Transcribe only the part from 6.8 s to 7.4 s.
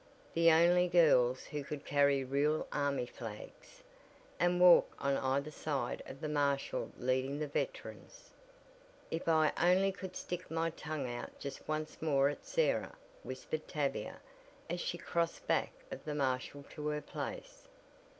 leading